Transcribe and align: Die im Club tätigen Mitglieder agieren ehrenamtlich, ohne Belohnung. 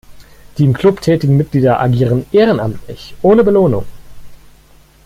Die 0.57 0.63
im 0.63 0.73
Club 0.73 0.99
tätigen 1.01 1.37
Mitglieder 1.37 1.79
agieren 1.79 2.25
ehrenamtlich, 2.31 3.13
ohne 3.21 3.43
Belohnung. 3.43 3.85